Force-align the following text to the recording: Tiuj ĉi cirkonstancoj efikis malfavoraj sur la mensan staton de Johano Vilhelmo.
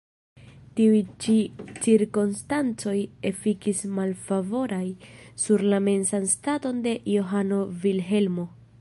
Tiuj 0.77 1.01
ĉi 1.25 1.33
cirkonstancoj 1.87 2.95
efikis 3.31 3.83
malfavoraj 3.99 4.83
sur 5.45 5.67
la 5.75 5.83
mensan 5.91 6.29
staton 6.37 6.85
de 6.89 6.99
Johano 7.19 7.65
Vilhelmo. 7.85 8.53